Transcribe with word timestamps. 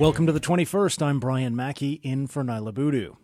Welcome 0.00 0.26
to 0.28 0.32
the 0.32 0.40
21st. 0.40 1.02
I'm 1.02 1.20
Brian 1.20 1.54
Mackey 1.54 2.00
in 2.02 2.26
for 2.26 2.42
Niala 2.42 2.72
Boodoo. 2.72 3.16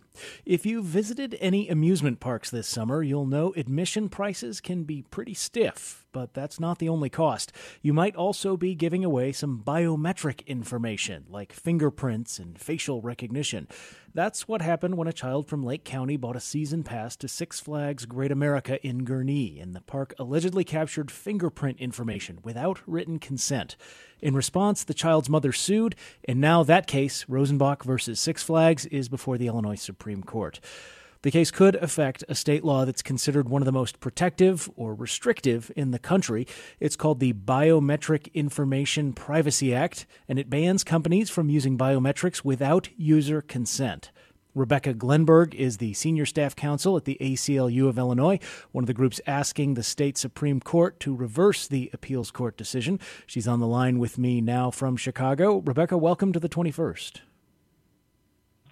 If 0.45 0.67
you've 0.67 0.85
visited 0.85 1.35
any 1.41 1.71
amusement 1.71 2.21
parks 2.21 2.51
this 2.51 2.69
summer, 2.69 3.03
you'll 3.03 3.25
know 3.25 3.55
admission 3.57 4.11
prices 4.11 4.61
can 4.61 4.85
be 4.85 5.01
pretty 5.01 5.33
stiff, 5.33 6.05
but 6.17 6.33
that's 6.33 6.59
not 6.59 6.79
the 6.79 6.89
only 6.89 7.11
cost. 7.11 7.53
You 7.83 7.93
might 7.93 8.17
also 8.17 8.57
be 8.57 8.75
giving 8.75 9.05
away 9.05 9.33
some 9.33 9.63
biometric 9.63 10.47
information, 10.47 11.27
like 11.29 11.53
fingerprints 11.53 12.39
and 12.39 12.59
facial 12.59 13.03
recognition. 13.03 13.69
That's 14.15 14.49
what 14.49 14.63
happened 14.63 14.97
when 14.97 15.09
a 15.09 15.13
child 15.13 15.47
from 15.47 15.63
Lake 15.63 15.85
County 15.85 16.17
bought 16.17 16.35
a 16.35 16.41
season 16.41 16.85
pass 16.85 17.17
to 17.17 17.29
Six 17.29 17.61
Flags 17.61 18.07
Great 18.07 18.33
America 18.33 18.83
in 18.83 19.05
Gurnee, 19.05 19.61
and 19.61 19.77
the 19.77 19.83
park 19.83 20.15
allegedly 20.19 20.65
captured 20.65 21.11
fingerprint 21.11 21.81
information 21.81 22.39
without 22.43 22.81
written 22.87 23.19
consent. 23.19 23.77
In 24.23 24.35
response, 24.35 24.85
the 24.85 24.95
child's 24.95 25.29
mother 25.29 25.53
sued, 25.53 25.97
and 26.25 26.41
now 26.41 26.63
that 26.63 26.87
case, 26.87 27.27
Rosenbach 27.29 27.85
versus 27.85 28.19
Six 28.19 28.43
Flags, 28.43 28.87
is 28.87 29.11
before 29.11 29.37
the 29.37 29.49
Illinois 29.49 29.79
Supreme 29.79 30.23
Court. 30.23 30.61
The 31.23 31.31
case 31.31 31.51
could 31.51 31.77
affect 31.77 32.25
a 32.29 32.35
state 32.35 32.65
law 32.65 32.85
that's 32.85 33.03
considered 33.03 33.49
one 33.49 33.63
of 33.63 33.67
the 33.67 33.73
most 33.73 34.01
protective 34.01 34.71
or 34.77 34.95
restrictive 34.95 35.73
in 35.75 35.91
the 35.91 35.99
country. 35.99 36.47
It's 36.79 36.97
called 36.97 37.21
the 37.21 37.33
Biometric 37.33 38.33
Information 38.35 39.13
Privacy 39.13 39.75
Act, 39.75 40.07
and 40.29 40.39
it 40.39 40.51
bans 40.51 40.85
companies 40.85 41.31
from 41.31 41.49
using 41.49 41.79
biometrics 41.79 42.45
without 42.45 42.89
user 42.97 43.41
consent. 43.41 44.11
Rebecca 44.55 44.95
Glenberg 44.95 45.55
is 45.55 45.77
the 45.77 45.93
senior 45.93 46.25
staff 46.25 46.57
counsel 46.57 46.97
at 46.97 47.05
the 47.05 47.19
ACLU 47.21 47.89
of 47.89 47.99
Illinois, 47.99 48.39
one 48.73 48.85
of 48.85 48.87
the 48.87 48.95
groups 48.95 49.21
asking 49.27 49.75
the 49.75 49.83
state 49.83 50.17
Supreme 50.17 50.61
Court 50.61 50.99
to 51.01 51.15
reverse 51.15 51.69
the 51.69 51.91
appeals 51.93 52.31
court 52.31 52.57
decision. 52.57 52.99
She's 53.27 53.47
on 53.47 53.61
the 53.61 53.67
line 53.67 53.99
with 53.99 54.17
me 54.17 54.41
now 54.41 54.71
from 54.71 54.97
Chicago. 54.97 55.59
Rebecca, 55.59 55.99
welcome 55.99 56.33
to 56.33 56.41
the 56.41 56.49
21st. 56.49 57.21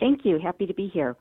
Thank 0.01 0.25
you. 0.25 0.39
Happy 0.39 0.67
to 0.67 0.75
be 0.75 0.89
here. 0.89 1.17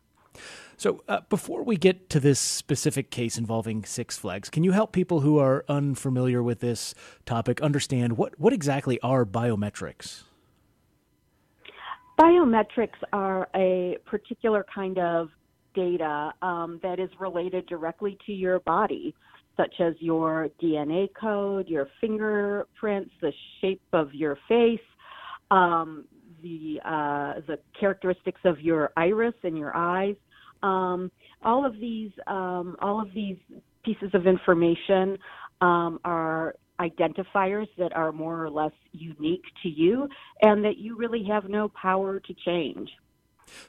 So, 0.78 1.04
uh, 1.08 1.22
before 1.30 1.64
we 1.64 1.78
get 1.78 2.10
to 2.10 2.20
this 2.20 2.40
specific 2.40 3.10
case 3.10 3.38
involving 3.38 3.86
Six 3.86 4.18
Flags, 4.18 4.50
can 4.50 4.64
you 4.64 4.72
help 4.72 4.92
people 4.92 5.22
who 5.22 5.38
are 5.40 5.64
unfamiliar 5.70 6.42
with 6.42 6.60
this 6.60 6.94
topic 7.26 7.62
understand 7.62 8.18
what, 8.18 8.40
what 8.40 8.54
exactly 8.54 9.00
are 9.02 9.26
biometrics? 9.26 10.24
Biometrics 12.20 13.00
are 13.12 13.48
a 13.56 13.98
particular 14.06 14.66
kind 14.74 15.00
of 15.00 15.30
data 15.74 16.34
um, 16.42 16.80
that 16.84 17.00
is 17.00 17.10
related 17.20 17.66
directly 17.66 18.18
to 18.26 18.34
your 18.34 18.60
body, 18.60 19.16
such 19.58 19.76
as 19.80 19.94
your 20.00 20.50
DNA 20.62 21.08
code, 21.20 21.68
your 21.68 21.88
fingerprints, 22.00 23.12
the 23.22 23.32
shape 23.62 23.82
of 23.94 24.14
your 24.14 24.38
face, 24.48 24.80
um, 25.52 26.06
the 26.44 26.80
uh, 26.86 27.42
the 27.48 27.58
characteristics 27.80 28.42
of 28.44 28.60
your 28.62 28.92
iris 28.96 29.34
and 29.44 29.58
your 29.58 29.76
eyes. 29.76 30.16
Um, 30.62 31.12
all 31.44 31.66
of 31.66 31.80
these 31.80 32.12
um, 32.28 32.76
all 32.82 33.02
of 33.02 33.14
these 33.14 33.38
pieces 33.84 34.12
of 34.14 34.28
information 34.28 35.18
um, 35.62 36.00
are 36.06 36.56
identifiers 36.80 37.68
that 37.78 37.96
are 37.96 38.12
more 38.12 38.44
or 38.44 38.50
less 38.50 38.72
unique 38.92 39.44
to 39.62 39.70
you 39.70 40.08
and 40.42 40.64
that 40.66 40.78
you 40.78 40.98
really 40.98 41.24
have 41.24 41.48
no 41.50 41.70
power 41.70 42.20
to 42.20 42.34
change. 42.46 42.90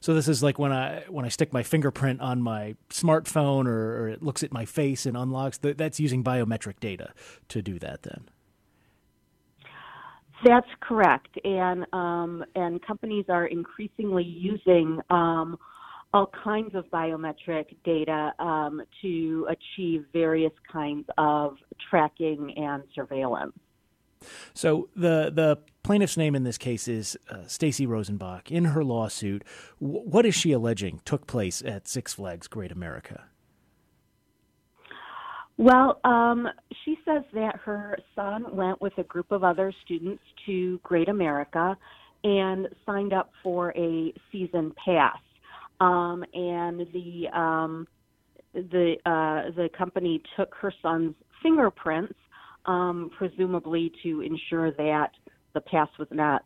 So 0.01 0.15
this 0.15 0.29
is 0.29 0.43
like 0.43 0.59
when 0.59 0.73
I 0.73 1.05
when 1.09 1.25
I 1.25 1.29
stick 1.29 1.53
my 1.53 1.63
fingerprint 1.63 2.21
on 2.21 2.41
my 2.43 2.77
smartphone 2.91 3.67
or, 3.67 4.03
or 4.03 4.09
it 4.09 4.23
looks 4.23 4.43
at 4.43 4.53
my 4.53 4.65
face 4.65 5.07
and 5.07 5.17
unlocks. 5.17 5.59
The, 5.59 5.75
that's 5.75 6.01
using 6.01 6.25
biometric 6.25 6.81
data 6.81 7.13
to 7.49 7.63
do 7.63 7.79
that. 7.81 8.03
Then. 8.03 8.29
That's 10.45 10.69
correct, 10.81 11.39
and 11.45 11.87
um, 11.93 12.45
and 12.55 12.85
companies 12.85 13.25
are 13.29 13.47
increasingly 13.47 14.25
using 14.25 15.01
um, 15.09 15.57
all 16.13 16.31
kinds 16.45 16.75
of 16.75 16.85
biometric 16.91 17.77
data 17.85 18.33
um, 18.39 18.83
to 19.03 19.49
achieve 19.49 20.05
various 20.13 20.53
kinds 20.71 21.07
of 21.19 21.57
tracking 21.91 22.53
and 22.57 22.83
surveillance. 22.95 23.59
So 24.55 24.89
the 24.95 25.31
the 25.35 25.59
plaintiff's 25.83 26.17
name 26.17 26.35
in 26.35 26.45
this 26.45 26.59
case 26.59 26.89
is 26.89 27.17
uh, 27.31 27.47
Stacy 27.47 27.87
Rosenbach. 27.87 28.51
In 28.51 28.67
her 28.67 28.85
lawsuit, 28.85 29.45
w- 29.81 30.01
what 30.01 30.27
is 30.27 30.35
she 30.35 30.53
alleging 30.53 31.01
took 31.05 31.27
place 31.27 31.63
at 31.63 31.89
Six 31.89 32.15
Flags 32.15 32.49
Great 32.49 32.73
America? 32.73 33.25
Well, 35.57 36.01
um, 36.05 36.49
she 36.85 36.99
says 37.05 37.23
that 37.33 37.57
her 37.65 37.97
son 38.17 38.57
went 38.57 38.81
with 38.83 38.93
a 38.99 39.05
group 39.05 39.31
of 39.31 39.45
other 39.45 39.73
students 39.85 40.23
to 40.47 40.81
Great 40.83 41.09
America 41.09 41.77
and 42.25 42.69
signed 42.85 43.13
up 43.13 43.31
for 43.43 43.73
a 43.77 44.13
season 44.33 44.73
pass 44.85 45.19
um, 45.81 46.25
and 46.33 46.81
the 46.93 47.39
um, 47.39 47.87
the 48.55 48.95
uh, 49.05 49.51
the 49.57 49.69
company 49.77 50.23
took 50.37 50.55
her 50.61 50.73
son's 50.83 51.15
fingerprints, 51.43 52.15
um, 52.67 53.11
presumably 53.17 53.93
to 54.03 54.21
ensure 54.21 54.71
that 54.73 55.11
the 55.53 55.61
pass 55.61 55.89
was 55.99 56.09
not 56.11 56.43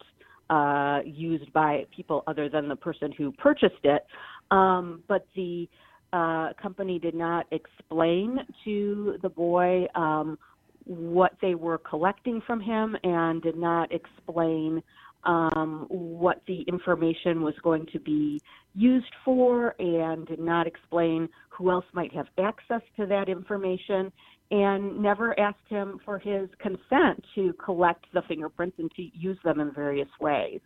uh, 0.50 1.00
used 1.04 1.52
by 1.52 1.84
people 1.94 2.24
other 2.26 2.48
than 2.48 2.68
the 2.68 2.76
person 2.76 3.12
who 3.16 3.32
purchased 3.32 3.84
it. 3.84 4.04
Um, 4.50 5.02
but 5.08 5.26
the 5.36 5.68
uh, 6.12 6.52
company 6.60 6.98
did 6.98 7.14
not 7.14 7.46
explain 7.50 8.38
to 8.64 9.18
the 9.22 9.28
boy 9.28 9.86
um, 9.94 10.38
what 10.84 11.32
they 11.42 11.54
were 11.54 11.78
collecting 11.78 12.40
from 12.46 12.60
him 12.60 12.96
and 13.04 13.42
did 13.42 13.56
not 13.56 13.92
explain 13.92 14.82
um, 15.24 15.86
what 15.88 16.40
the 16.46 16.62
information 16.62 17.42
was 17.42 17.54
going 17.62 17.86
to 17.92 18.00
be 18.00 18.40
used 18.74 19.12
for 19.24 19.74
and 19.78 20.26
did 20.26 20.38
not 20.38 20.66
explain 20.66 21.28
who 21.50 21.70
else 21.70 21.84
might 21.92 22.12
have 22.14 22.26
access 22.38 22.80
to 22.96 23.04
that 23.06 23.28
information 23.28 24.10
and 24.50 25.02
never 25.02 25.38
asked 25.38 25.68
him 25.68 26.00
for 26.04 26.18
his 26.18 26.48
consent 26.58 27.22
to 27.34 27.52
collect 27.62 28.06
the 28.14 28.22
fingerprints 28.22 28.78
and 28.78 28.90
to 28.92 29.02
use 29.12 29.38
them 29.44 29.60
in 29.60 29.72
various 29.72 30.08
ways. 30.20 30.60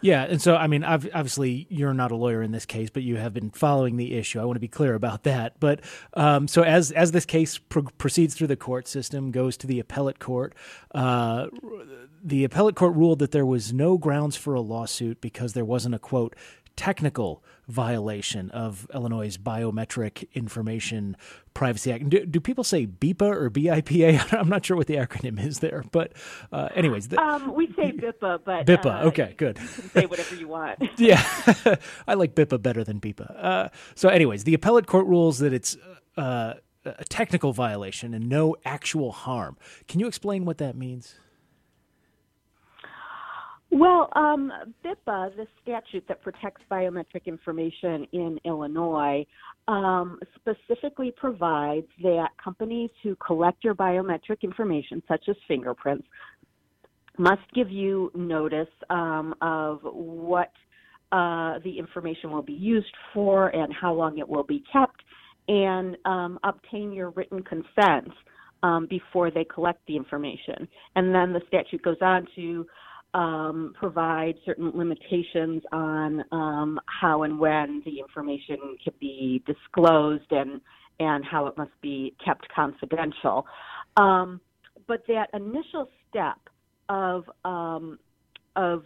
Yeah, 0.00 0.24
and 0.24 0.40
so 0.40 0.56
I 0.56 0.66
mean, 0.66 0.84
obviously 0.84 1.66
you're 1.70 1.94
not 1.94 2.10
a 2.10 2.16
lawyer 2.16 2.42
in 2.42 2.52
this 2.52 2.66
case, 2.66 2.90
but 2.90 3.02
you 3.02 3.16
have 3.16 3.32
been 3.32 3.50
following 3.50 3.96
the 3.96 4.14
issue. 4.14 4.40
I 4.40 4.44
want 4.44 4.56
to 4.56 4.60
be 4.60 4.68
clear 4.68 4.94
about 4.94 5.22
that. 5.24 5.58
But 5.60 5.80
um, 6.14 6.48
so 6.48 6.62
as 6.62 6.90
as 6.92 7.12
this 7.12 7.24
case 7.24 7.58
pro- 7.58 7.82
proceeds 7.98 8.34
through 8.34 8.48
the 8.48 8.56
court 8.56 8.88
system, 8.88 9.30
goes 9.30 9.56
to 9.58 9.66
the 9.66 9.78
appellate 9.80 10.18
court, 10.18 10.54
uh, 10.94 11.46
the 12.22 12.44
appellate 12.44 12.74
court 12.74 12.94
ruled 12.94 13.18
that 13.20 13.32
there 13.32 13.46
was 13.46 13.72
no 13.72 13.98
grounds 13.98 14.36
for 14.36 14.54
a 14.54 14.60
lawsuit 14.60 15.20
because 15.20 15.52
there 15.52 15.64
wasn't 15.64 15.94
a 15.94 15.98
quote 15.98 16.34
technical 16.76 17.42
violation 17.68 18.50
of 18.50 18.86
Illinois' 18.92 19.36
Biometric 19.36 20.26
Information 20.34 21.16
Privacy 21.54 21.92
Act. 21.92 22.08
Do, 22.08 22.26
do, 22.26 22.40
people 22.40 22.64
say 22.64 22.86
BIPA 22.86 23.22
or 23.22 23.50
BIPA? 23.50 24.32
I'm 24.38 24.48
not 24.48 24.64
sure 24.64 24.76
what 24.76 24.86
the 24.86 24.96
acronym 24.96 25.42
is 25.44 25.60
there, 25.60 25.84
but 25.92 26.12
uh, 26.52 26.68
anyways, 26.74 27.08
the, 27.08 27.20
um, 27.20 27.54
we 27.54 27.68
say 27.74 27.92
BIPA, 27.92 28.40
but 28.44 28.66
BIPA. 28.66 29.04
Uh, 29.04 29.08
okay, 29.08 29.34
good. 29.36 29.58
You 29.58 29.68
can 29.68 29.90
say 29.90 30.06
whatever 30.06 30.34
you 30.34 30.48
want. 30.48 30.82
yeah, 30.98 31.22
I 32.06 32.14
like 32.14 32.34
BIPA 32.34 32.62
better 32.62 32.84
than 32.84 33.00
BIPA. 33.00 33.44
Uh, 33.44 33.68
so, 33.94 34.08
anyways, 34.08 34.44
the 34.44 34.54
appellate 34.54 34.86
court 34.86 35.06
rules 35.06 35.38
that 35.38 35.52
it's 35.52 35.76
uh, 36.16 36.54
a 36.84 37.04
technical 37.04 37.52
violation 37.52 38.14
and 38.14 38.28
no 38.28 38.56
actual 38.64 39.12
harm. 39.12 39.56
Can 39.88 40.00
you 40.00 40.06
explain 40.06 40.44
what 40.44 40.58
that 40.58 40.76
means? 40.76 41.14
Well, 43.74 44.10
um, 44.14 44.52
BIPA, 44.84 45.34
the 45.34 45.46
statute 45.62 46.04
that 46.06 46.20
protects 46.20 46.60
biometric 46.70 47.24
information 47.24 48.06
in 48.12 48.38
Illinois, 48.44 49.24
um, 49.66 50.20
specifically 50.36 51.10
provides 51.16 51.86
that 52.02 52.28
companies 52.42 52.90
who 53.02 53.16
collect 53.16 53.64
your 53.64 53.74
biometric 53.74 54.42
information, 54.42 55.02
such 55.08 55.24
as 55.30 55.36
fingerprints, 55.48 56.06
must 57.16 57.40
give 57.54 57.70
you 57.70 58.10
notice 58.14 58.68
um, 58.90 59.34
of 59.40 59.80
what 59.84 60.52
uh, 61.10 61.58
the 61.64 61.78
information 61.78 62.30
will 62.30 62.42
be 62.42 62.52
used 62.52 62.94
for 63.14 63.48
and 63.48 63.72
how 63.72 63.94
long 63.94 64.18
it 64.18 64.28
will 64.28 64.44
be 64.44 64.62
kept, 64.70 65.02
and 65.48 65.96
um, 66.04 66.38
obtain 66.44 66.92
your 66.92 67.08
written 67.10 67.42
consent 67.42 68.12
um, 68.62 68.86
before 68.90 69.30
they 69.30 69.44
collect 69.44 69.80
the 69.86 69.96
information. 69.96 70.68
And 70.94 71.14
then 71.14 71.32
the 71.32 71.40
statute 71.48 71.80
goes 71.82 71.96
on 72.02 72.26
to 72.36 72.66
um, 73.14 73.74
provide 73.78 74.34
certain 74.44 74.72
limitations 74.74 75.62
on 75.72 76.24
um, 76.32 76.80
how 76.86 77.22
and 77.24 77.38
when 77.38 77.82
the 77.84 77.98
information 77.98 78.76
can 78.82 78.94
be 79.00 79.42
disclosed 79.46 80.30
and 80.30 80.60
and 81.00 81.24
how 81.24 81.46
it 81.46 81.56
must 81.56 81.72
be 81.80 82.14
kept 82.24 82.46
confidential. 82.54 83.46
Um, 83.96 84.40
but 84.86 85.02
that 85.08 85.30
initial 85.34 85.88
step 86.08 86.38
of 86.88 87.24
um, 87.44 87.98
of 88.56 88.84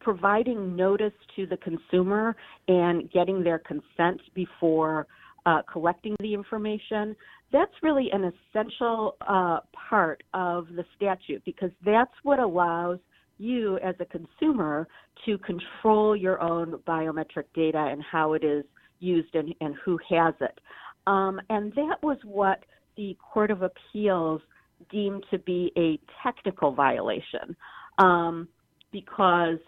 providing 0.00 0.74
notice 0.74 1.12
to 1.36 1.46
the 1.46 1.56
consumer 1.58 2.34
and 2.68 3.10
getting 3.10 3.42
their 3.42 3.58
consent 3.58 4.20
before 4.34 5.06
uh, 5.44 5.60
collecting 5.70 6.16
the 6.20 6.32
information, 6.32 7.14
that's 7.52 7.72
really 7.82 8.08
an 8.12 8.32
essential 8.32 9.16
uh, 9.28 9.58
part 9.72 10.22
of 10.32 10.68
the 10.68 10.84
statute 10.96 11.42
because 11.44 11.70
that's 11.84 12.12
what 12.22 12.38
allows 12.38 12.98
you 13.42 13.78
as 13.78 13.94
a 14.00 14.04
consumer 14.04 14.86
to 15.26 15.38
control 15.38 16.14
your 16.16 16.40
own 16.40 16.74
biometric 16.86 17.44
data 17.54 17.88
and 17.90 18.02
how 18.02 18.34
it 18.34 18.44
is 18.44 18.64
used 19.00 19.34
and, 19.34 19.54
and 19.60 19.74
who 19.84 19.98
has 20.08 20.34
it. 20.40 20.58
Um, 21.06 21.40
and 21.50 21.72
that 21.74 22.02
was 22.02 22.18
what 22.24 22.64
the 22.96 23.16
Court 23.20 23.50
of 23.50 23.62
Appeals 23.62 24.40
deemed 24.90 25.24
to 25.30 25.38
be 25.38 25.72
a 25.76 25.98
technical 26.22 26.72
violation 26.72 27.56
um, 27.98 28.48
because 28.92 29.58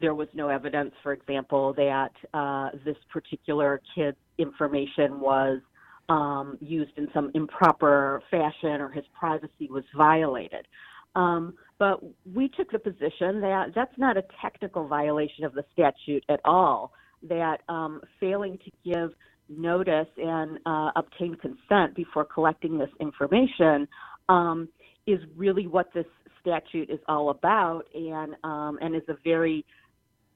there 0.00 0.14
was 0.14 0.28
no 0.32 0.48
evidence, 0.48 0.92
for 1.02 1.12
example, 1.12 1.74
that 1.74 2.12
uh, 2.32 2.70
this 2.84 2.96
particular 3.12 3.80
kid's 3.94 4.16
information 4.38 5.20
was 5.20 5.60
um, 6.08 6.56
used 6.60 6.92
in 6.96 7.08
some 7.12 7.30
improper 7.34 8.22
fashion 8.30 8.80
or 8.80 8.88
his 8.88 9.04
privacy 9.18 9.68
was 9.68 9.84
violated. 9.96 10.66
Um, 11.14 11.54
but 11.78 12.00
we 12.34 12.48
took 12.48 12.70
the 12.72 12.78
position 12.78 13.40
that 13.40 13.72
that's 13.74 13.96
not 13.98 14.16
a 14.16 14.24
technical 14.42 14.86
violation 14.86 15.44
of 15.44 15.54
the 15.54 15.64
statute 15.72 16.24
at 16.28 16.40
all, 16.44 16.92
that 17.22 17.58
um, 17.68 18.00
failing 18.20 18.58
to 18.64 18.70
give 18.84 19.10
notice 19.48 20.08
and 20.16 20.58
uh, 20.66 20.90
obtain 20.96 21.34
consent 21.36 21.94
before 21.94 22.24
collecting 22.24 22.78
this 22.78 22.90
information 23.00 23.88
um, 24.28 24.68
is 25.06 25.18
really 25.36 25.66
what 25.66 25.92
this 25.94 26.06
statute 26.40 26.90
is 26.90 27.00
all 27.08 27.30
about 27.30 27.84
and, 27.94 28.34
um, 28.44 28.78
and 28.80 28.94
is 28.94 29.02
a 29.08 29.16
very 29.24 29.64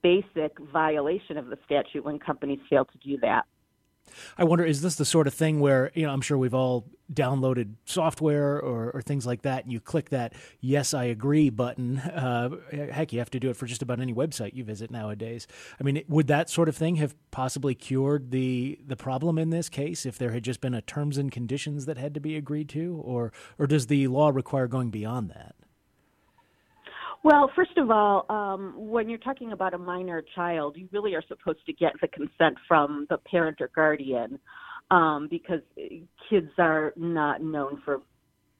basic 0.02 0.58
violation 0.72 1.36
of 1.36 1.46
the 1.46 1.58
statute 1.64 2.04
when 2.04 2.18
companies 2.18 2.58
fail 2.68 2.84
to 2.84 2.98
do 2.98 3.16
that. 3.20 3.44
I 4.36 4.44
wonder, 4.44 4.64
is 4.64 4.82
this 4.82 4.96
the 4.96 5.04
sort 5.04 5.26
of 5.26 5.34
thing 5.34 5.60
where, 5.60 5.90
you 5.94 6.06
know, 6.06 6.12
I'm 6.12 6.20
sure 6.20 6.38
we've 6.38 6.54
all 6.54 6.86
downloaded 7.12 7.74
software 7.84 8.58
or, 8.58 8.90
or 8.92 9.02
things 9.02 9.26
like 9.26 9.42
that, 9.42 9.64
and 9.64 9.72
you 9.72 9.80
click 9.80 10.10
that 10.10 10.32
yes, 10.60 10.94
I 10.94 11.04
agree 11.04 11.50
button. 11.50 11.98
Uh, 11.98 12.50
heck, 12.70 13.12
you 13.12 13.18
have 13.18 13.30
to 13.30 13.40
do 13.40 13.50
it 13.50 13.56
for 13.56 13.66
just 13.66 13.82
about 13.82 14.00
any 14.00 14.14
website 14.14 14.54
you 14.54 14.64
visit 14.64 14.90
nowadays. 14.90 15.46
I 15.78 15.82
mean, 15.82 16.02
would 16.08 16.26
that 16.28 16.48
sort 16.48 16.68
of 16.68 16.76
thing 16.76 16.96
have 16.96 17.14
possibly 17.30 17.74
cured 17.74 18.30
the, 18.30 18.78
the 18.86 18.96
problem 18.96 19.38
in 19.38 19.50
this 19.50 19.68
case 19.68 20.06
if 20.06 20.16
there 20.16 20.30
had 20.32 20.42
just 20.42 20.60
been 20.60 20.74
a 20.74 20.82
terms 20.82 21.18
and 21.18 21.30
conditions 21.30 21.86
that 21.86 21.98
had 21.98 22.14
to 22.14 22.20
be 22.20 22.36
agreed 22.36 22.68
to? 22.70 23.02
Or, 23.04 23.32
or 23.58 23.66
does 23.66 23.88
the 23.88 24.06
law 24.08 24.30
require 24.30 24.66
going 24.66 24.90
beyond 24.90 25.30
that? 25.30 25.54
Well, 27.24 27.50
first 27.54 27.76
of 27.76 27.90
all, 27.90 28.26
um, 28.28 28.74
when 28.76 29.08
you're 29.08 29.18
talking 29.18 29.52
about 29.52 29.74
a 29.74 29.78
minor 29.78 30.24
child, 30.34 30.76
you 30.76 30.88
really 30.90 31.14
are 31.14 31.22
supposed 31.28 31.64
to 31.66 31.72
get 31.72 31.92
the 32.00 32.08
consent 32.08 32.56
from 32.66 33.06
the 33.10 33.18
parent 33.18 33.60
or 33.60 33.70
guardian 33.74 34.40
um, 34.90 35.28
because 35.30 35.60
kids 36.28 36.50
are 36.58 36.92
not 36.96 37.40
known 37.40 37.80
for 37.84 38.00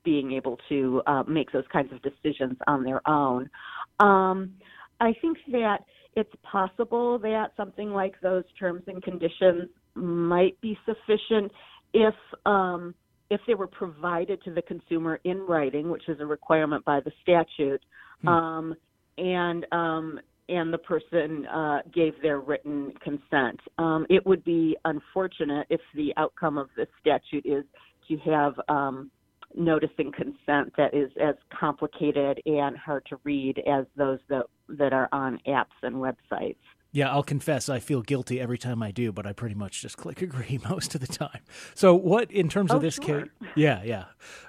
being 0.05 0.32
able 0.32 0.59
to 0.69 1.03
uh, 1.06 1.23
make 1.25 1.50
those 1.53 1.64
kinds 1.73 1.93
of 1.93 2.00
decisions 2.03 2.56
on 2.67 2.85
their 2.85 3.06
own. 3.09 3.50
Um, 3.99 4.53
I 5.00 5.12
think 5.20 5.38
that 5.50 5.79
it's 6.15 6.32
possible 6.43 7.19
that 7.19 7.53
something 7.56 7.91
like 7.91 8.15
those 8.20 8.44
terms 8.58 8.82
and 8.87 9.03
conditions 9.03 9.70
might 9.94 10.61
be 10.61 10.79
sufficient 10.87 11.50
if 11.94 12.15
um, 12.47 12.94
if 13.32 13.40
they 13.46 13.55
were 13.55 13.67
provided 13.67 14.43
to 14.44 14.52
the 14.52 14.61
consumer 14.62 15.19
in 15.25 15.38
writing, 15.38 15.88
which 15.88 16.06
is 16.08 16.20
a 16.20 16.26
requirement 16.26 16.84
by 16.84 17.00
the 17.00 17.11
statute, 17.23 17.82
hmm. 18.20 18.29
um, 18.29 18.75
and 19.17 19.67
um, 19.73 20.20
and 20.49 20.73
the 20.73 20.79
person 20.79 21.46
uh, 21.46 21.79
gave 21.94 22.12
their 22.20 22.40
written 22.40 22.93
consent. 23.02 23.58
Um, 23.79 24.06
it 24.11 24.26
would 24.26 24.44
be 24.44 24.76
unfortunate 24.84 25.67
if 25.70 25.81
the 25.94 26.12
outcome 26.19 26.58
of 26.58 26.69
this 26.76 26.88
statute 27.00 27.46
is 27.46 27.64
to 28.08 28.17
have 28.31 28.55
um, 28.69 29.11
notice 29.55 29.90
and 29.96 30.12
consent 30.12 30.73
that 30.76 30.93
is 30.93 31.11
as 31.23 31.37
complicated 31.58 32.40
and 32.44 32.76
hard 32.76 33.06
to 33.08 33.19
read 33.25 33.62
as 33.67 33.87
those 33.96 34.19
that 34.29 34.44
that 34.69 34.93
are 34.93 35.08
on 35.12 35.38
apps 35.46 35.79
and 35.82 35.96
websites. 35.96 36.56
Yeah, 36.94 37.11
I'll 37.11 37.23
confess 37.23 37.71
I 37.71 37.81
feel 37.81 38.03
guilty 38.03 38.39
every 38.39 38.59
time 38.59 38.83
I 38.83 38.91
do, 38.91 39.12
but 39.12 39.27
I 39.27 39.33
pretty 39.33 39.55
much 39.55 39.81
just 39.81 39.97
click 39.97 40.21
agree 40.23 40.61
most 40.69 40.94
of 40.94 41.00
the 41.00 41.06
time. 41.06 41.41
So, 41.75 41.94
what 41.94 42.31
in 42.31 42.49
terms 42.49 42.71
oh, 42.71 42.77
of 42.77 42.83
this 42.83 42.94
sure. 43.03 43.23
case? 43.23 43.31
Yeah, 43.56 43.83
yeah. 43.83 44.05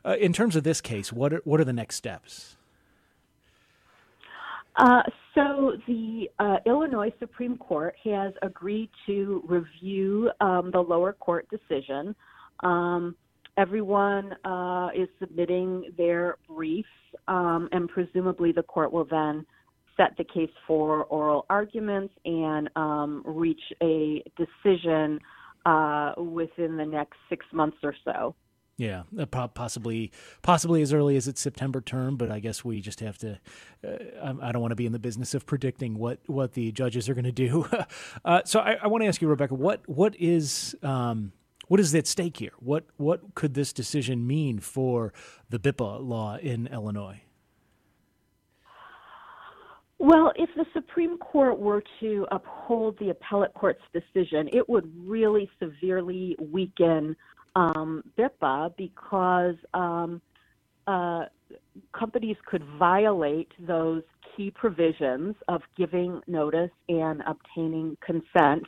Uh, 0.06 0.18
in 0.20 0.34
terms 0.34 0.56
of 0.56 0.64
this 0.64 0.82
case, 0.82 1.12
what 1.12 1.34
are, 1.34 1.42
what 1.46 1.60
are 1.62 1.66
the 1.66 1.74
next 1.74 1.96
steps? 1.96 2.58
Uh, 4.76 5.04
so 5.36 5.74
the 5.88 6.30
uh, 6.40 6.58
Illinois 6.66 7.14
Supreme 7.20 7.58
Court 7.58 7.96
has 8.04 8.34
agreed 8.42 8.90
to 9.06 9.44
review 9.48 10.32
um, 10.42 10.72
the 10.72 10.80
lower 10.80 11.14
court 11.14 11.48
decision. 11.50 12.16
Um, 12.62 13.16
everyone 13.58 14.34
uh, 14.46 14.90
is 14.96 15.08
submitting 15.20 15.92
their 15.98 16.38
briefs, 16.48 16.88
um, 17.28 17.70
and 17.72 17.88
presumably 17.88 18.52
the 18.52 18.64
court 18.64 18.92
will 18.92 19.06
then 19.06 19.46
set 19.98 20.16
the 20.18 20.24
case 20.24 20.52
for 20.68 21.06
oral 21.06 21.46
arguments 21.50 22.14
and 22.26 22.70
um, 22.76 23.24
reach 23.26 23.62
a 23.82 24.24
decision 24.38 25.20
uh, 25.66 26.14
within 26.18 26.78
the 26.78 26.86
next 26.86 27.18
six 27.30 27.46
months 27.52 27.78
or 27.84 27.96
so. 28.04 28.36
Yeah, 28.76 29.04
uh, 29.20 29.28
possibly, 29.28 30.12
possibly 30.42 30.82
as 30.82 30.94
early 30.94 31.16
as 31.16 31.28
its 31.28 31.40
September 31.40 31.80
term, 31.80 32.18
but 32.18 32.32
I 32.32 32.40
guess 32.40 32.66
we 32.66 32.82
just 32.82 33.02
have 33.02 33.20
to. 33.20 33.40
Uh, 33.86 34.34
I 34.42 34.52
don't 34.52 34.64
want 34.64 34.72
to 34.72 34.76
be 34.76 34.88
in 34.88 34.94
the 34.94 35.00
business 35.00 35.36
of 35.36 35.46
predicting 35.46 36.00
what, 36.00 36.20
what 36.26 36.54
the 36.54 36.72
judges 36.72 37.08
are 37.08 37.14
going 37.14 37.24
to 37.26 37.32
do. 37.32 37.68
uh, 38.26 38.42
so 38.46 38.60
I, 38.60 38.78
I, 38.82 38.88
want 38.88 39.04
to 39.04 39.08
ask 39.08 39.22
you, 39.22 39.28
Rebecca, 39.28 39.54
what 39.54 39.88
what 39.88 40.16
is 40.20 40.76
um, 40.82 41.34
what 41.68 41.80
is 41.80 41.94
at 41.94 42.08
stake 42.08 42.38
here? 42.38 42.54
What 42.60 42.86
what 42.98 43.36
could 43.36 43.54
this 43.54 43.74
decision 43.74 44.26
mean 44.26 44.60
for 44.60 45.14
the 45.50 45.60
BIPA 45.60 46.04
law 46.04 46.38
in 46.38 46.66
Illinois? 46.66 47.22
Well, 50.00 50.34
if 50.36 50.50
the 50.56 50.66
Supreme 50.74 51.18
Court 51.18 51.58
were 51.58 51.84
to 52.02 52.28
uphold 52.32 52.98
the 53.00 53.10
appellate 53.10 53.54
court's 53.54 53.84
decision, 53.94 54.50
it 54.52 54.68
would 54.68 54.92
really 54.98 55.50
severely 55.60 56.36
weaken 56.52 57.16
um, 57.56 58.04
BIPA 58.18 58.76
because 58.76 59.56
um, 59.74 60.22
uh, 60.88 61.26
companies 61.98 62.38
could 62.46 62.64
violate 62.78 63.52
those 63.60 64.02
key 64.36 64.52
provisions 64.52 65.36
of 65.48 65.62
giving 65.78 66.20
notice 66.28 66.72
and 66.90 67.22
obtaining 67.28 67.96
consent 68.06 68.64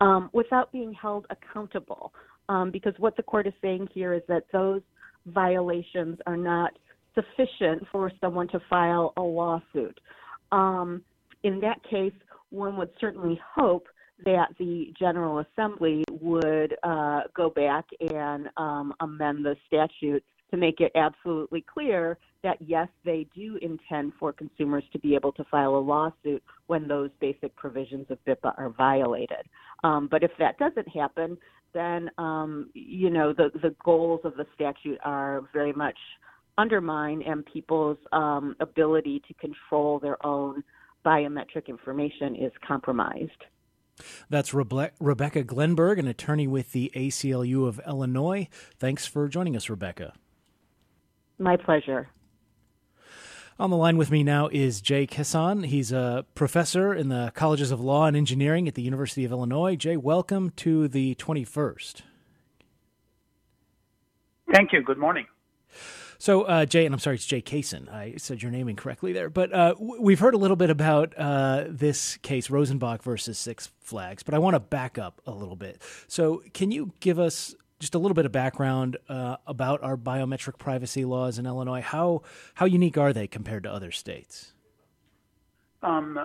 um, 0.00 0.28
without 0.32 0.72
being 0.72 0.92
held 0.92 1.26
accountable. 1.30 2.12
Um, 2.48 2.70
because 2.70 2.92
what 2.98 3.16
the 3.16 3.22
court 3.22 3.46
is 3.46 3.54
saying 3.62 3.88
here 3.94 4.12
is 4.12 4.22
that 4.28 4.44
those 4.52 4.82
violations 5.26 6.18
are 6.26 6.36
not 6.36 6.72
sufficient 7.14 7.86
for 7.90 8.12
someone 8.20 8.48
to 8.48 8.60
file 8.68 9.12
a 9.16 9.22
lawsuit. 9.22 9.98
Um, 10.52 11.02
in 11.42 11.60
that 11.60 11.82
case, 11.88 12.12
one 12.50 12.76
would 12.76 12.90
certainly 13.00 13.40
hope 13.54 13.88
that 14.24 14.54
the 14.58 14.92
General 14.98 15.40
Assembly 15.40 16.04
would 16.10 16.76
uh, 16.82 17.22
go 17.34 17.50
back 17.50 17.84
and 18.00 18.48
um, 18.56 18.94
amend 19.00 19.44
the 19.44 19.56
statute 19.66 20.22
to 20.50 20.56
make 20.56 20.80
it 20.80 20.92
absolutely 20.94 21.62
clear 21.62 22.16
that 22.42 22.58
yes, 22.60 22.88
they 23.04 23.26
do 23.34 23.58
intend 23.60 24.12
for 24.20 24.32
consumers 24.32 24.84
to 24.92 24.98
be 24.98 25.14
able 25.14 25.32
to 25.32 25.44
file 25.44 25.76
a 25.76 25.78
lawsuit 25.78 26.42
when 26.66 26.86
those 26.86 27.10
basic 27.20 27.54
provisions 27.56 28.06
of 28.10 28.18
BIPA 28.24 28.56
are 28.56 28.70
violated. 28.70 29.48
Um, 29.82 30.08
but 30.10 30.22
if 30.22 30.30
that 30.38 30.58
doesn't 30.58 30.88
happen, 30.88 31.36
then 31.72 32.08
um, 32.18 32.70
you 32.74 33.10
know 33.10 33.32
the 33.32 33.50
the 33.62 33.74
goals 33.84 34.20
of 34.24 34.36
the 34.36 34.46
statute 34.54 34.98
are 35.04 35.42
very 35.52 35.72
much 35.72 35.98
undermine 36.58 37.22
and 37.22 37.44
people's 37.46 37.98
um, 38.12 38.56
ability 38.60 39.22
to 39.28 39.34
control 39.34 39.98
their 39.98 40.24
own 40.24 40.62
biometric 41.04 41.66
information 41.68 42.34
is 42.34 42.52
compromised. 42.66 43.44
That's 44.28 44.50
Rebe- 44.50 44.90
Rebecca 44.98 45.44
Glenberg, 45.44 45.98
an 45.98 46.08
attorney 46.08 46.46
with 46.46 46.72
the 46.72 46.90
ACLU 46.94 47.66
of 47.66 47.80
Illinois. 47.86 48.48
Thanks 48.78 49.06
for 49.06 49.28
joining 49.28 49.56
us, 49.56 49.70
Rebecca. 49.70 50.14
My 51.38 51.56
pleasure. 51.56 52.08
On 53.56 53.70
the 53.70 53.76
line 53.76 53.96
with 53.96 54.10
me 54.10 54.24
now 54.24 54.48
is 54.50 54.80
Jay 54.80 55.06
Kesson. 55.06 55.66
He's 55.66 55.92
a 55.92 56.26
professor 56.34 56.92
in 56.92 57.08
the 57.08 57.30
Colleges 57.36 57.70
of 57.70 57.80
Law 57.80 58.06
and 58.06 58.16
Engineering 58.16 58.66
at 58.66 58.74
the 58.74 58.82
University 58.82 59.24
of 59.24 59.30
Illinois. 59.30 59.76
Jay, 59.76 59.96
welcome 59.96 60.50
to 60.56 60.88
the 60.88 61.14
21st. 61.14 62.02
Thank 64.52 64.72
you. 64.72 64.82
Good 64.82 64.98
morning. 64.98 65.26
So, 66.24 66.44
uh, 66.44 66.64
Jay, 66.64 66.86
and 66.86 66.94
I'm 66.94 67.00
sorry, 67.00 67.16
it's 67.16 67.26
Jay 67.26 67.42
Kesan. 67.42 67.92
I 67.92 68.14
said 68.16 68.42
your 68.42 68.50
name 68.50 68.66
incorrectly 68.66 69.12
there. 69.12 69.28
But 69.28 69.52
uh, 69.52 69.74
we've 69.78 70.20
heard 70.20 70.32
a 70.32 70.38
little 70.38 70.56
bit 70.56 70.70
about 70.70 71.12
uh, 71.18 71.64
this 71.68 72.16
case, 72.16 72.48
Rosenbach 72.48 73.02
versus 73.02 73.38
Six 73.38 73.70
Flags, 73.82 74.22
but 74.22 74.32
I 74.32 74.38
want 74.38 74.54
to 74.54 74.60
back 74.60 74.96
up 74.96 75.20
a 75.26 75.32
little 75.32 75.54
bit. 75.54 75.82
So, 76.08 76.42
can 76.54 76.70
you 76.70 76.92
give 77.00 77.18
us 77.18 77.54
just 77.78 77.94
a 77.94 77.98
little 77.98 78.14
bit 78.14 78.24
of 78.24 78.32
background 78.32 78.96
uh, 79.06 79.36
about 79.46 79.82
our 79.82 79.98
biometric 79.98 80.56
privacy 80.56 81.04
laws 81.04 81.38
in 81.38 81.44
Illinois? 81.44 81.82
How, 81.82 82.22
how 82.54 82.64
unique 82.64 82.96
are 82.96 83.12
they 83.12 83.26
compared 83.26 83.64
to 83.64 83.70
other 83.70 83.90
states? 83.90 84.54
Um, 85.82 86.18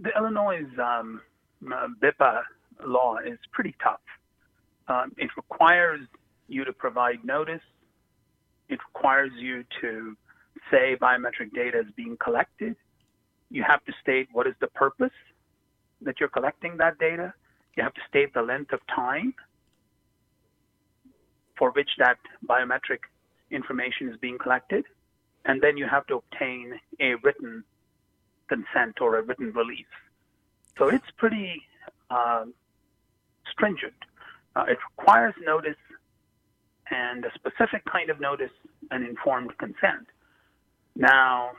the 0.00 0.10
Illinois' 0.16 0.62
um, 0.80 1.20
BIPA 1.60 2.42
law 2.86 3.16
is 3.16 3.40
pretty 3.50 3.74
tough. 3.82 3.98
Um, 4.86 5.10
it 5.18 5.30
requires 5.36 6.02
you 6.46 6.64
to 6.64 6.72
provide 6.72 7.24
notice 7.24 7.62
it 8.68 8.78
requires 8.88 9.32
you 9.36 9.64
to 9.80 10.16
say 10.70 10.96
biometric 11.00 11.52
data 11.54 11.80
is 11.80 11.86
being 11.96 12.16
collected. 12.16 12.76
you 13.50 13.62
have 13.62 13.84
to 13.84 13.92
state 14.00 14.28
what 14.32 14.46
is 14.46 14.54
the 14.60 14.66
purpose 14.68 15.18
that 16.00 16.18
you're 16.18 16.28
collecting 16.28 16.76
that 16.78 16.98
data. 16.98 17.32
You 17.76 17.82
have 17.82 17.94
to 17.94 18.00
state 18.08 18.32
the 18.34 18.42
length 18.42 18.72
of 18.72 18.80
time 18.86 19.34
for 21.56 21.70
which 21.70 21.90
that 21.98 22.18
biometric 22.46 23.00
information 23.50 24.08
is 24.08 24.16
being 24.18 24.38
collected. 24.38 24.84
And 25.44 25.60
then 25.60 25.76
you 25.76 25.86
have 25.86 26.06
to 26.06 26.16
obtain 26.16 26.80
a 27.00 27.14
written 27.22 27.64
consent 28.48 29.00
or 29.00 29.18
a 29.18 29.22
written 29.22 29.52
release. 29.52 29.94
So 30.78 30.88
it's 30.88 31.10
pretty 31.16 31.62
uh, 32.10 32.46
stringent. 33.50 33.94
Uh, 34.56 34.64
it 34.68 34.78
requires 34.96 35.34
notice 35.44 35.76
and 36.90 37.24
a 37.24 37.30
specific 37.34 37.84
kind 37.90 38.10
of 38.10 38.20
notice 38.20 38.50
and 38.90 39.06
informed 39.06 39.56
consent. 39.58 40.06
Now, 40.96 41.50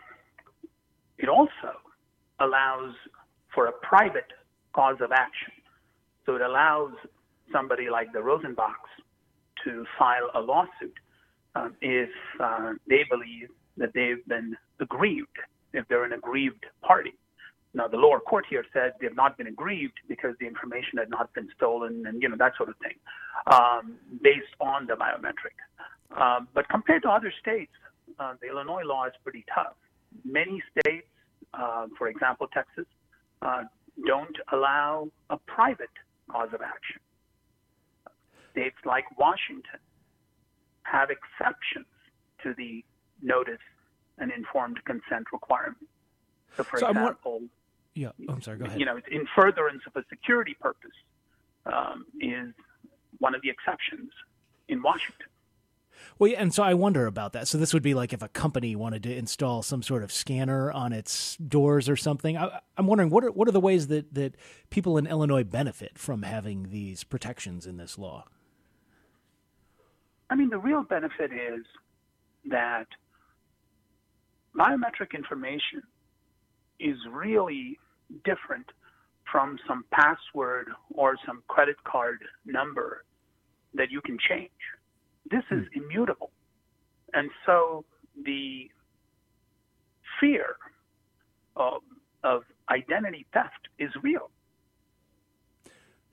it 1.18 1.30
also 1.30 1.80
allows 2.40 2.94
for 3.54 3.68
a 3.68 3.72
private 3.72 4.32
cause 4.74 4.98
of 5.02 5.12
action. 5.12 5.52
So 6.26 6.36
it 6.36 6.42
allows 6.42 6.92
somebody 7.52 7.90
like 7.90 8.12
the 8.12 8.20
Rosenbachs 8.20 8.92
to 9.64 9.86
file 9.98 10.30
a 10.34 10.40
lawsuit 10.40 10.94
uh, 11.56 11.70
if 11.82 12.10
uh, 12.40 12.74
they 12.88 13.04
believe 13.10 13.50
that 13.78 13.92
they've 13.94 14.26
been 14.28 14.56
aggrieved, 14.80 15.38
if 15.74 15.88
they're 15.88 16.04
an 16.04 16.14
aggrieved 16.14 16.66
party. 16.82 17.14
Now, 17.76 17.90
the 17.90 17.98
lower 17.98 18.22
court 18.22 18.46
here 18.50 18.64
said 18.72 18.94
they 19.02 19.08
have 19.08 19.18
not 19.18 19.38
been 19.38 19.48
aggrieved 19.48 20.00
because 20.08 20.34
the 20.40 20.48
information 20.48 20.98
had 20.98 21.10
not 21.10 21.34
been 21.34 21.50
stolen 21.58 22.06
and, 22.08 22.22
you 22.22 22.30
know, 22.30 22.38
that 22.38 22.54
sort 22.56 22.70
of 22.70 22.76
thing, 22.78 22.96
um, 23.48 23.98
based 24.24 24.56
on 24.62 24.88
the 24.88 24.94
biometric. 24.94 25.60
Um, 26.18 26.48
but 26.54 26.70
compared 26.70 27.04
to 27.04 27.10
other 27.10 27.34
states, 27.42 27.74
uh, 28.18 28.36
the 28.42 28.48
Illinois 28.48 28.84
law 28.86 29.06
is 29.08 29.14
pretty 29.24 29.44
tough. 29.54 29.76
Many 30.24 30.64
states, 30.80 31.08
uh, 31.54 31.88
for 31.98 32.08
example, 32.08 32.48
Texas, 32.54 32.86
uh, 33.42 33.64
don't 34.08 34.38
allow 34.54 35.10
a 35.30 35.36
private 35.36 35.90
cause 36.32 36.54
of 36.54 36.62
action. 36.62 37.02
States 38.52 38.78
like 38.86 39.04
Washington 39.20 39.82
have 40.84 41.10
exceptions 41.10 41.88
to 42.42 42.54
the 42.58 42.86
notice 43.22 43.60
and 44.18 44.32
informed 44.32 44.80
consent 44.86 45.26
requirement. 45.34 45.90
So, 46.56 46.64
for 46.64 46.80
so 46.80 46.88
example, 46.88 47.42
yeah, 47.96 48.10
I'm 48.30 48.42
sorry. 48.42 48.58
Go 48.58 48.66
ahead. 48.66 48.80
You 48.80 48.86
know, 48.86 49.00
in 49.10 49.26
furtherance 49.36 49.82
of 49.88 49.96
a 49.96 50.06
security 50.10 50.56
purpose 50.60 50.92
um, 51.66 52.06
is 52.20 52.54
one 53.20 53.34
of 53.34 53.42
the 53.42 53.50
exceptions 53.50 54.12
in 54.68 54.82
Washington. 54.82 55.28
Well, 56.20 56.30
yeah, 56.30 56.42
and 56.42 56.54
so 56.54 56.62
I 56.62 56.74
wonder 56.74 57.06
about 57.08 57.34
that. 57.34 57.48
So 57.48 57.58
this 57.58 57.74
would 57.74 57.82
be 57.82 57.94
like 57.94 58.12
if 58.12 58.22
a 58.22 58.28
company 58.28 58.76
wanted 58.76 59.04
to 59.04 59.16
install 59.16 59.64
some 59.64 59.82
sort 59.82 60.04
of 60.04 60.12
scanner 60.12 60.72
on 60.72 60.92
its 60.92 61.38
doors 61.38 61.88
or 61.88 61.96
something. 61.96 62.38
I, 62.38 62.60
am 62.78 62.86
wondering 62.88 63.10
what 63.10 63.24
are 63.24 63.32
what 63.32 63.48
are 63.48 63.54
the 63.54 63.62
ways 63.62 63.88
that 63.88 64.14
that 64.14 64.36
people 64.70 64.98
in 64.98 65.08
Illinois 65.08 65.44
benefit 65.44 65.98
from 65.98 66.24
having 66.24 66.70
these 66.70 67.06
protections 67.06 67.66
in 67.66 67.78
this 67.78 67.98
law? 67.98 68.26
I 70.30 70.36
mean, 70.36 70.50
the 70.50 70.58
real 70.58 70.84
benefit 70.84 71.32
is 71.32 71.66
that 72.50 72.88
biometric 74.58 75.14
information 75.14 75.84
is 76.80 76.98
really 77.10 77.78
different 78.24 78.66
from 79.32 79.58
some 79.68 79.84
password 79.92 80.68
or 80.94 81.16
some 81.26 81.44
credit 81.48 81.76
card 81.84 82.24
number 82.46 83.04
that 83.74 83.92
you 83.92 84.02
can 84.02 84.18
change. 84.30 84.50
This 85.30 85.44
is 85.52 85.66
hmm. 85.74 85.84
immutable. 85.84 86.32
And 87.14 87.30
so 87.46 87.86
the 88.24 88.70
fear 90.20 90.56
of, 91.56 91.82
of 92.24 92.44
identity 92.70 93.26
theft 93.34 93.68
is 93.80 93.90
real. 94.02 94.30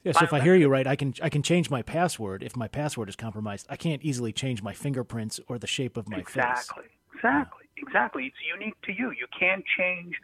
Yeah, 0.04 0.12
so 0.12 0.24
if 0.24 0.32
I 0.32 0.40
hear 0.40 0.56
you 0.56 0.68
right, 0.68 0.86
I 0.86 0.96
can 0.96 1.14
I 1.22 1.28
can 1.28 1.44
change 1.44 1.70
my 1.70 1.80
password 1.80 2.42
if 2.42 2.56
my 2.56 2.66
password 2.66 3.08
is 3.08 3.14
compromised. 3.14 3.66
I 3.70 3.76
can't 3.76 4.02
easily 4.02 4.32
change 4.32 4.60
my 4.60 4.72
fingerprints 4.72 5.38
or 5.46 5.58
the 5.58 5.68
shape 5.68 5.96
of 5.96 6.08
my 6.08 6.18
exactly. 6.18 6.82
face. 6.82 6.92
Exactly. 7.14 7.22
Exactly. 7.22 7.62
Exactly. 7.76 8.26
It's 8.26 8.36
unique 8.60 8.80
to 8.82 8.92
you. 8.92 9.10
You 9.10 9.26
can't 9.38 9.64
change 9.78 10.14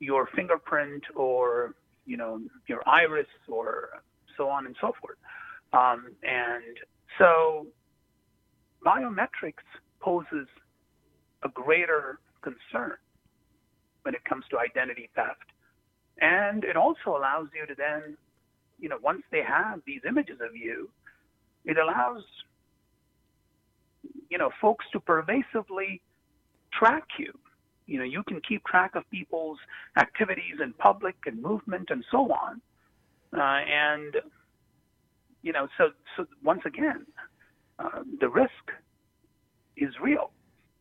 your 0.00 0.28
fingerprint 0.34 1.02
or 1.14 1.74
you 2.06 2.16
know 2.16 2.40
your 2.66 2.86
iris 2.86 3.26
or 3.48 4.02
so 4.36 4.48
on 4.48 4.66
and 4.66 4.76
so 4.80 4.92
forth. 5.00 5.18
Um, 5.72 6.12
and 6.22 6.78
so 7.18 7.66
biometrics 8.84 9.64
poses 10.00 10.46
a 11.42 11.48
greater 11.48 12.18
concern 12.42 12.96
when 14.02 14.14
it 14.14 14.24
comes 14.24 14.44
to 14.50 14.58
identity 14.58 15.08
theft. 15.14 15.50
And 16.20 16.64
it 16.64 16.76
also 16.76 17.16
allows 17.16 17.48
you 17.54 17.66
to 17.66 17.74
then, 17.76 18.16
you 18.78 18.88
know, 18.88 18.98
once 19.02 19.22
they 19.32 19.42
have 19.42 19.80
these 19.86 20.00
images 20.06 20.38
of 20.40 20.54
you, 20.54 20.88
it 21.64 21.76
allows, 21.78 22.22
you 24.30 24.38
know, 24.38 24.50
folks 24.60 24.84
to 24.92 25.00
pervasively 25.00 26.02
track 26.72 27.04
you 27.18 27.32
you 27.86 27.98
know, 27.98 28.04
you 28.04 28.22
can 28.22 28.40
keep 28.40 28.64
track 28.64 28.94
of 28.94 29.08
people's 29.10 29.58
activities 29.98 30.56
in 30.62 30.72
public 30.74 31.16
and 31.26 31.40
movement 31.40 31.90
and 31.90 32.04
so 32.10 32.32
on. 32.32 32.60
Uh, 33.36 33.40
and, 33.40 34.16
you 35.42 35.52
know, 35.52 35.68
so, 35.76 35.90
so 36.16 36.26
once 36.42 36.62
again, 36.64 37.04
uh, 37.78 38.02
the 38.20 38.28
risk 38.28 38.50
is 39.76 39.92
real. 40.00 40.30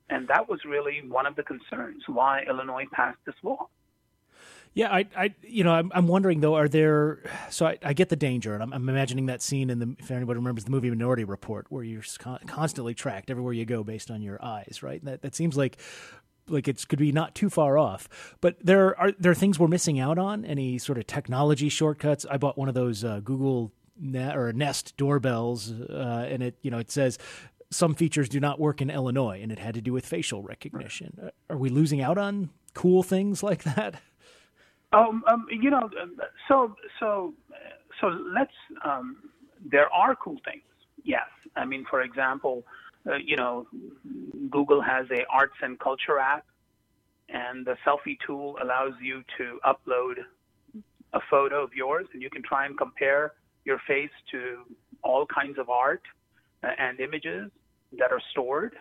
And 0.10 0.28
that 0.28 0.48
was 0.48 0.60
really 0.66 1.02
one 1.08 1.26
of 1.26 1.36
the 1.36 1.44
concerns 1.44 2.04
why 2.08 2.44
Illinois 2.48 2.86
passed 2.94 3.18
this 3.26 3.36
law. 3.42 3.68
Yeah, 4.76 4.92
I, 4.92 5.06
I, 5.16 5.36
you 5.44 5.64
know, 5.64 5.72
I'm, 5.72 5.92
I'm 5.94 6.08
wondering 6.08 6.40
though, 6.40 6.56
are 6.56 6.68
there? 6.68 7.20
So 7.52 7.68
I, 7.68 7.78
I 7.84 7.94
get 7.94 8.10
the 8.10 8.16
danger, 8.16 8.56
and 8.56 8.64
I'm, 8.64 8.74
I'm, 8.74 8.90
imagining 8.90 9.28
that 9.28 9.44
scene 9.44 9.70
in 9.70 9.78
the, 9.78 9.96
if 10.00 10.10
anybody 10.10 10.38
remembers 10.38 10.64
the 10.64 10.72
movie 10.72 10.90
Minority 10.90 11.26
Report, 11.26 11.68
where 11.70 11.84
you're 11.84 12.04
con- 12.18 12.40
constantly 12.48 12.96
tracked 12.96 13.30
everywhere 13.30 13.54
you 13.54 13.66
go 13.66 13.84
based 13.84 14.10
on 14.10 14.24
your 14.24 14.44
eyes, 14.44 14.82
right? 14.82 15.04
That 15.06 15.22
that 15.22 15.36
seems 15.36 15.56
like 15.56 15.78
like 16.48 16.68
it 16.68 16.88
could 16.88 17.00
be 17.00 17.12
not 17.12 17.36
too 17.36 17.50
far 17.50 17.78
off. 17.78 18.36
But 18.42 18.58
there 18.62 19.00
are 19.00 19.12
there 19.20 19.32
are 19.32 19.36
things 19.36 19.60
we're 19.60 19.68
missing 19.68 20.00
out 20.00 20.18
on. 20.18 20.46
Any 20.46 20.78
sort 20.78 20.98
of 20.98 21.08
technology 21.08 21.70
shortcuts? 21.70 22.26
I 22.30 22.38
bought 22.38 22.58
one 22.58 22.70
of 22.70 22.76
those 22.76 23.04
uh, 23.04 23.22
Google 23.24 23.72
or 24.16 24.52
Nest 24.54 24.98
doorbells, 24.98 25.72
uh, 25.72 26.28
and 26.30 26.44
it 26.44 26.58
you 26.62 26.72
know 26.72 26.80
it 26.80 26.92
says 26.92 27.18
some 27.70 27.94
features 27.94 28.30
do 28.30 28.40
not 28.40 28.60
work 28.60 28.82
in 28.82 28.90
Illinois, 28.90 29.40
and 29.42 29.52
it 29.52 29.60
had 29.60 29.74
to 29.76 29.82
do 29.82 29.94
with 29.94 30.06
facial 30.06 30.42
recognition. 30.44 31.18
Right. 31.22 31.34
Are 31.50 31.58
we 31.58 31.70
losing 31.70 32.02
out 32.02 32.18
on 32.18 32.50
cool 32.74 33.04
things 33.04 33.44
like 33.44 33.64
that? 33.64 33.96
Um, 34.92 35.24
um, 35.28 35.48
you 35.50 35.70
know, 35.70 35.90
so 36.48 36.76
so 37.00 37.34
so 38.00 38.08
let's. 38.08 38.52
Um, 38.86 39.18
there 39.72 39.92
are 39.94 40.16
cool 40.16 40.38
things. 40.46 40.64
Yes, 41.04 41.28
I 41.56 41.66
mean, 41.66 41.86
for 41.90 42.02
example, 42.02 42.64
uh, 43.08 43.16
you 43.16 43.36
know, 43.36 43.68
Google 44.50 44.82
has 44.82 45.06
a 45.12 45.26
arts 45.32 45.56
and 45.62 45.80
culture 45.80 46.20
app, 46.20 46.46
and 47.30 47.66
the 47.66 47.76
selfie 47.86 48.18
tool 48.26 48.58
allows 48.62 48.94
you 49.02 49.24
to 49.38 49.60
upload 49.66 50.16
a 51.14 51.20
photo 51.30 51.64
of 51.64 51.74
yours, 51.74 52.08
and 52.14 52.22
you 52.22 52.30
can 52.30 52.42
try 52.44 52.66
and 52.66 52.78
compare 52.78 53.34
your 53.66 53.80
face 53.88 54.10
to 54.32 54.60
all 55.04 55.26
kinds 55.26 55.58
of 55.60 55.70
art 55.70 56.02
uh, 56.64 56.68
and 56.80 57.00
images 57.00 57.52
that 57.98 58.12
are 58.12 58.22
stored, 58.32 58.76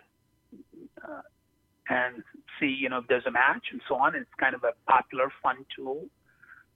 uh, 1.03 1.21
and 1.89 2.23
see, 2.59 2.67
you 2.67 2.89
know, 2.89 2.99
if 2.99 3.07
there's 3.07 3.25
a 3.25 3.31
match 3.31 3.65
and 3.71 3.81
so 3.87 3.95
on. 3.95 4.15
It's 4.15 4.29
kind 4.39 4.55
of 4.55 4.63
a 4.63 4.71
popular, 4.89 5.31
fun 5.41 5.65
tool. 5.75 6.05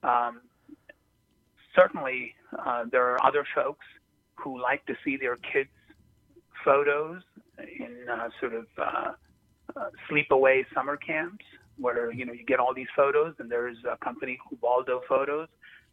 Um, 0.02 0.42
certainly, 1.74 2.34
uh, 2.58 2.84
there 2.90 3.04
are 3.10 3.26
other 3.26 3.44
folks 3.54 3.86
who 4.36 4.60
like 4.60 4.84
to 4.86 4.94
see 5.04 5.16
their 5.16 5.36
kids' 5.36 5.70
photos 6.64 7.22
in 7.58 8.08
uh, 8.10 8.28
sort 8.40 8.54
of 8.54 8.66
uh, 8.78 9.12
uh, 9.76 9.88
sleepaway 10.10 10.64
summer 10.74 10.96
camps 10.96 11.44
where 11.78 12.12
you 12.12 12.24
know 12.24 12.32
you 12.32 12.44
get 12.44 12.58
all 12.58 12.74
these 12.74 12.88
photos, 12.96 13.34
and 13.38 13.50
there's 13.50 13.76
a 13.90 13.96
company 14.04 14.38
called 14.42 14.60
Waldo 14.60 15.00
Photos. 15.08 15.48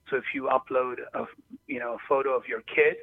So 0.09 0.17
if 0.17 0.23
you 0.33 0.49
upload 0.51 0.95
a 1.13 1.25
you 1.67 1.79
know 1.79 1.93
a 1.93 1.97
photo 2.07 2.35
of 2.35 2.43
your 2.47 2.61
kid, 2.61 2.95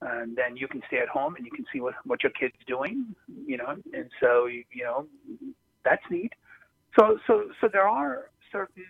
and 0.00 0.36
then 0.36 0.56
you 0.56 0.68
can 0.68 0.82
stay 0.86 0.98
at 0.98 1.08
home 1.08 1.36
and 1.36 1.44
you 1.44 1.52
can 1.52 1.64
see 1.72 1.80
what 1.80 1.94
what 2.04 2.22
your 2.22 2.32
kid's 2.32 2.54
doing, 2.66 3.14
you 3.46 3.56
know, 3.56 3.70
and 3.92 4.10
so 4.20 4.46
you 4.46 4.64
know 4.82 5.06
that's 5.84 6.02
neat. 6.10 6.32
So 6.98 7.18
so 7.26 7.44
so 7.60 7.68
there 7.72 7.88
are 7.88 8.30
certain 8.50 8.84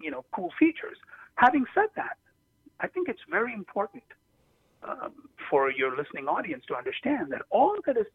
you 0.00 0.10
know 0.10 0.24
cool 0.34 0.50
features. 0.58 0.96
Having 1.36 1.64
said 1.74 1.88
that, 1.96 2.16
I 2.80 2.86
think 2.88 3.08
it's 3.08 3.20
very 3.30 3.54
important 3.54 4.04
um, 4.88 5.12
for 5.50 5.70
your 5.70 5.96
listening 5.96 6.26
audience 6.28 6.64
to 6.68 6.74
understand 6.74 7.30
that 7.30 7.42
all 7.50 7.76
that 7.86 7.96
is 7.96 8.06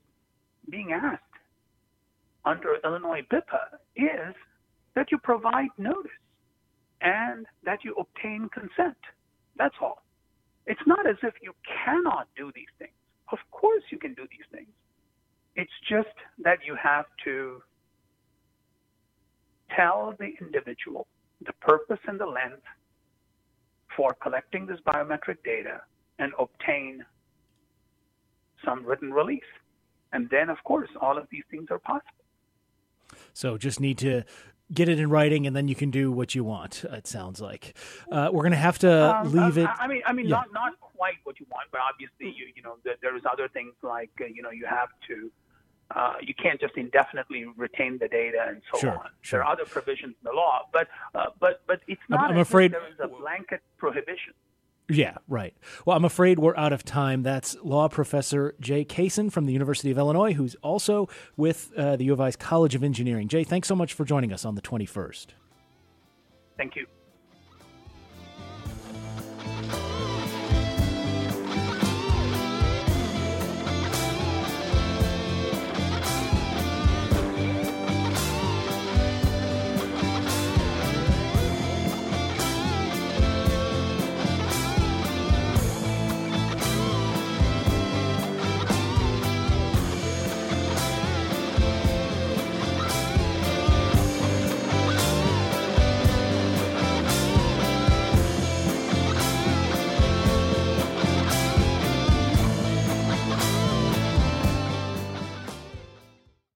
being 0.70 0.92
asked 0.92 1.24
under 2.46 2.78
Illinois 2.84 3.22
BIPA 3.32 3.80
is 3.96 4.36
that 4.96 5.12
you 5.12 5.18
provide 5.18 5.70
notice 5.78 6.12
and 7.02 7.46
that 7.64 7.80
you 7.84 7.96
obtain 7.96 8.50
consent. 8.54 8.98
That's 9.58 9.76
all. 9.82 10.04
It's 10.66 10.82
not 10.86 11.08
as 11.08 11.16
if 11.24 11.36
you 11.42 11.54
cannot 11.86 12.28
do 12.36 12.52
these 12.54 12.72
things. 12.80 12.92
Of 13.32 13.40
course, 13.52 13.84
you 13.92 13.98
can 13.98 14.14
do 14.14 14.24
these 14.30 14.48
things. 14.52 14.70
It's 15.56 15.72
just 15.90 16.16
that 16.44 16.60
you 16.66 16.76
have 16.82 17.06
to 17.26 17.62
tell 19.76 20.16
the 20.20 20.34
individual 20.42 21.08
the 21.46 21.54
purpose 21.54 22.00
and 22.08 22.20
the 22.20 22.26
length 22.26 22.64
for 23.96 24.16
collecting 24.22 24.66
this 24.66 24.80
biometric 24.86 25.38
data 25.44 25.82
and 26.20 26.34
obtain 26.40 27.06
some 28.66 28.86
written 28.86 29.14
release. 29.14 29.42
And 30.14 30.30
then, 30.30 30.50
of 30.50 30.64
course, 30.64 30.90
all 31.02 31.18
of 31.18 31.28
these 31.30 31.44
things 31.52 31.68
are 31.70 31.80
possible. 31.80 32.12
So 33.34 33.58
just 33.58 33.80
need 33.80 33.98
to 34.00 34.24
get 34.74 34.90
it 34.90 35.00
in 35.00 35.10
writing, 35.10 35.48
and 35.48 35.56
then 35.56 35.68
you 35.68 35.76
can 35.76 35.92
do 35.92 36.12
what 36.12 36.36
you 36.36 36.44
want. 36.44 36.84
It 36.84 37.08
sounds 37.08 37.40
like 37.40 37.76
uh, 38.12 38.30
we're 38.32 38.42
going 38.42 38.52
to 38.52 38.58
have 38.58 38.80
to 38.80 39.18
um, 39.18 39.32
leave 39.32 39.58
it. 39.58 39.70
I 39.80 39.88
mean, 39.88 40.02
I 40.06 40.14
mean, 40.14 40.26
yeah. 40.26 40.38
not 40.38 40.54
not 40.54 40.80
quite 40.80 41.16
what 41.24 41.40
you 41.40 41.46
want, 41.52 41.70
but 41.72 41.82
obviously, 41.82 42.38
you 42.38 42.52
you 42.56 42.62
know, 42.62 42.76
there, 42.84 42.96
there's 43.02 43.24
other 43.32 43.48
things 43.48 43.74
like 43.82 44.12
uh, 44.22 44.26
you 44.26 44.42
know 44.42 44.52
you 44.52 44.66
have 44.66 44.90
to. 45.08 45.32
Uh, 45.90 46.16
you 46.22 46.34
can't 46.34 46.60
just 46.60 46.76
indefinitely 46.76 47.46
retain 47.56 47.98
the 47.98 48.10
data 48.10 48.46
and 48.46 48.62
so 48.74 48.80
sure, 48.80 48.92
on. 48.92 49.10
Sure. 49.22 49.40
There 49.40 49.46
are 49.46 49.54
other 49.54 49.64
provisions 49.64 50.16
in 50.22 50.26
the 50.26 50.34
law, 50.34 50.68
but 50.74 50.90
uh, 51.16 51.28
but 51.40 51.62
but 51.66 51.80
it's 51.88 52.02
not. 52.10 52.26
I'm, 52.26 52.32
I'm 52.32 52.38
afraid 52.40 52.74
there 52.74 52.88
is 52.90 53.00
a 53.00 53.08
blanket 53.08 53.62
prohibition. 53.78 54.34
Yeah, 54.90 55.18
right. 55.28 55.54
Well, 55.86 55.98
I'm 55.98 56.06
afraid 56.06 56.40
we're 56.40 56.56
out 56.56 56.72
of 56.72 56.86
time. 56.86 57.22
That's 57.22 57.58
law 57.62 57.90
professor 57.90 58.56
Jay 58.62 58.86
Kesan 58.86 59.32
from 59.32 59.46
the 59.46 59.52
University 59.52 59.92
of 59.92 59.98
Illinois, 59.98 60.34
who's 60.34 60.56
also 60.56 61.10
with 61.36 61.74
uh, 61.76 61.98
the 61.98 62.06
U 62.06 62.14
of 62.14 62.22
I's 62.22 62.38
College 62.38 62.74
of 62.74 62.84
Engineering. 62.84 63.28
Jay, 63.28 63.44
thanks 63.44 63.68
so 63.68 63.76
much 63.76 63.94
for 63.94 64.06
joining 64.06 64.32
us 64.32 64.46
on 64.46 64.56
the 64.56 64.62
21st. 64.62 65.28
Thank 66.58 66.76
you. 66.76 66.88